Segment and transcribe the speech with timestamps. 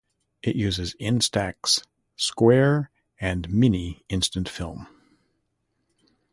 [0.41, 4.87] It uses Instax Square and Mini instant film.